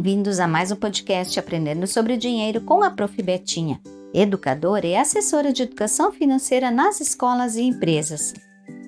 [0.00, 3.22] Bem-vindos a mais um podcast Aprendendo sobre Dinheiro com a Prof.
[3.22, 3.78] Betinha,
[4.14, 8.32] educadora e assessora de educação financeira nas escolas e empresas.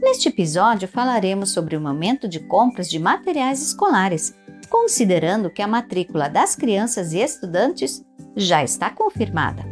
[0.00, 4.34] Neste episódio falaremos sobre o momento de compras de materiais escolares,
[4.70, 8.02] considerando que a matrícula das crianças e estudantes
[8.34, 9.62] já está confirmada.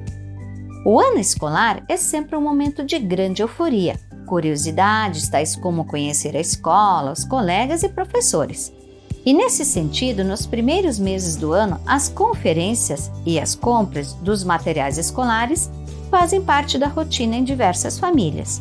[0.85, 6.41] O ano escolar é sempre um momento de grande euforia, curiosidades tais como conhecer a
[6.41, 8.79] escola, os colegas e professores.
[9.25, 14.97] E nesse sentido, nos primeiros meses do ano, as conferências e as compras dos materiais
[14.97, 15.71] escolares
[16.11, 18.61] fazem parte da rotina em diversas famílias.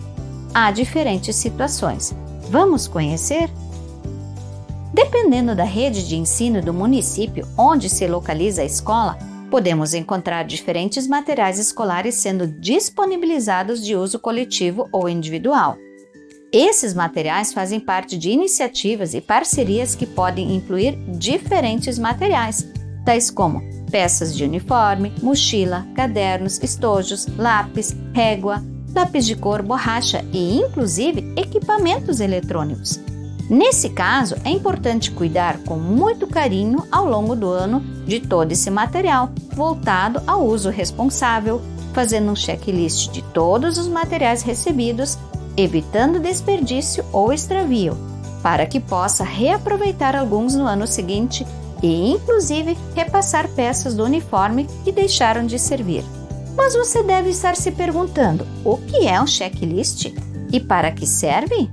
[0.53, 2.13] Há diferentes situações.
[2.49, 3.49] Vamos conhecer?
[4.93, 9.17] Dependendo da rede de ensino do município onde se localiza a escola,
[9.49, 15.77] podemos encontrar diferentes materiais escolares sendo disponibilizados de uso coletivo ou individual.
[16.51, 22.67] Esses materiais fazem parte de iniciativas e parcerias que podem incluir diferentes materiais,
[23.05, 28.63] tais como peças de uniforme, mochila, cadernos, estojos, lápis, régua,
[28.95, 32.99] lápis de cor, borracha e, inclusive, equipamentos eletrônicos.
[33.47, 38.71] Nesse caso, é importante cuidar com muito carinho ao longo do ano de todo esse
[38.71, 41.61] material, voltado ao uso responsável,
[41.93, 45.17] fazendo um checklist de todos os materiais recebidos
[45.63, 47.97] evitando desperdício ou extravio,
[48.41, 51.45] para que possa reaproveitar alguns no ano seguinte
[51.81, 56.03] e, inclusive, repassar peças do uniforme que deixaram de servir.
[56.55, 60.13] Mas você deve estar se perguntando: o que é um checklist
[60.51, 61.69] e para que serve?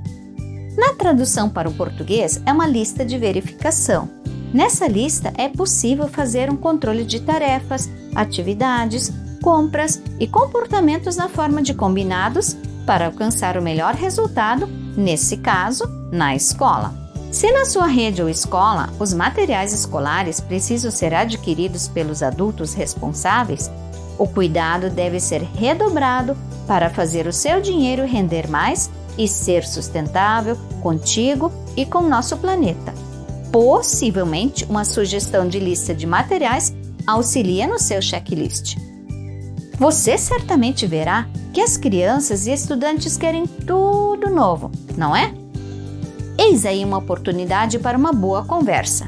[0.77, 4.09] Na tradução para o português, é uma lista de verificação.
[4.53, 9.11] Nessa lista é possível fazer um controle de tarefas, atividades,
[9.43, 12.57] compras e comportamentos na forma de combinados
[12.87, 16.95] para alcançar o melhor resultado, nesse caso, na escola.
[17.33, 23.71] Se na sua rede ou escola os materiais escolares precisam ser adquiridos pelos adultos responsáveis,
[24.17, 30.57] o cuidado deve ser redobrado para fazer o seu dinheiro render mais e ser sustentável
[30.83, 32.95] contigo e com nosso planeta.
[33.53, 36.75] Possivelmente, uma sugestão de lista de materiais
[37.07, 38.77] auxilia no seu checklist.
[39.79, 45.33] Você certamente verá que as crianças e estudantes querem tudo novo, não é?
[46.39, 49.07] Eis aí uma oportunidade para uma boa conversa.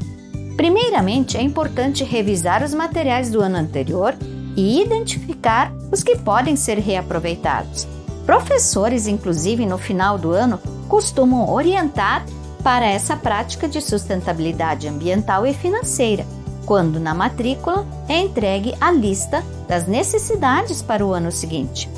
[0.57, 4.17] Primeiramente, é importante revisar os materiais do ano anterior
[4.57, 7.87] e identificar os que podem ser reaproveitados.
[8.25, 10.59] Professores, inclusive no final do ano,
[10.89, 12.25] costumam orientar
[12.65, 16.25] para essa prática de sustentabilidade ambiental e financeira
[16.65, 21.91] quando na matrícula é entregue a lista das necessidades para o ano seguinte.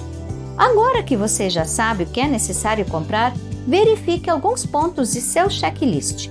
[0.60, 3.32] Agora que você já sabe o que é necessário comprar,
[3.66, 6.28] verifique alguns pontos de seu checklist.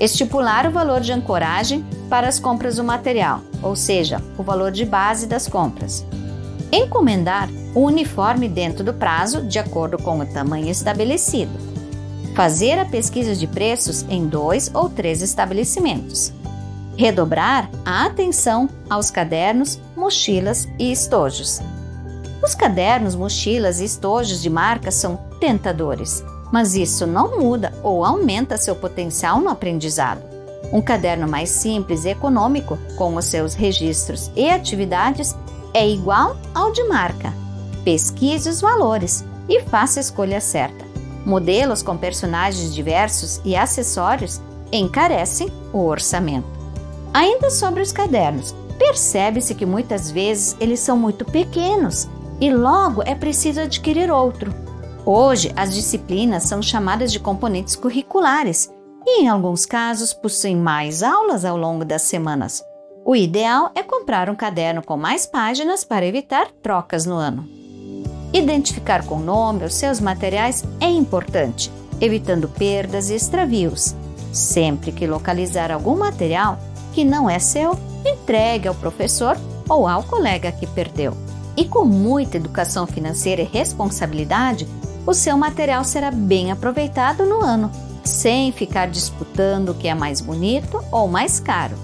[0.00, 4.86] Estipular o valor de ancoragem para as compras do material, ou seja, o valor de
[4.86, 6.02] base das compras.
[6.72, 11.52] Encomendar o uniforme dentro do prazo, de acordo com o tamanho estabelecido.
[12.34, 16.32] Fazer a pesquisa de preços em dois ou três estabelecimentos
[16.96, 21.60] redobrar a atenção aos cadernos, mochilas e estojos.
[22.42, 28.56] Os cadernos, mochilas e estojos de marca são tentadores, mas isso não muda ou aumenta
[28.56, 30.20] seu potencial no aprendizado.
[30.72, 35.36] Um caderno mais simples e econômico, com os seus registros e atividades,
[35.72, 37.32] é igual ao de marca.
[37.84, 40.84] Pesquise os valores e faça a escolha certa.
[41.24, 44.40] Modelos com personagens diversos e acessórios
[44.72, 46.48] encarecem o orçamento.
[47.14, 52.08] Ainda sobre os cadernos, percebe-se que muitas vezes eles são muito pequenos
[52.42, 54.52] e logo é preciso adquirir outro.
[55.06, 58.68] Hoje, as disciplinas são chamadas de componentes curriculares
[59.06, 62.60] e, em alguns casos, possuem mais aulas ao longo das semanas.
[63.04, 67.48] O ideal é comprar um caderno com mais páginas para evitar trocas no ano.
[68.32, 71.70] Identificar com nome os seus materiais é importante,
[72.00, 73.94] evitando perdas e extravios.
[74.32, 76.58] Sempre que localizar algum material,
[76.92, 79.36] que não é seu, entregue ao professor
[79.68, 81.21] ou ao colega que perdeu.
[81.56, 84.66] E com muita educação financeira e responsabilidade,
[85.06, 87.70] o seu material será bem aproveitado no ano,
[88.04, 91.76] sem ficar disputando o que é mais bonito ou mais caro.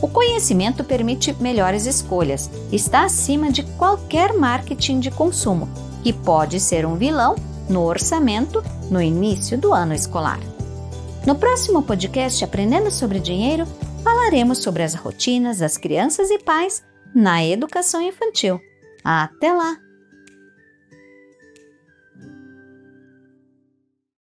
[0.00, 5.68] O conhecimento permite melhores escolhas, está acima de qualquer marketing de consumo,
[6.02, 7.36] que pode ser um vilão
[7.68, 10.40] no orçamento no início do ano escolar.
[11.24, 13.64] No próximo podcast Aprendendo sobre Dinheiro,
[14.02, 16.82] falaremos sobre as rotinas das crianças e pais
[17.14, 18.60] na educação infantil.
[19.04, 19.91] Até lá!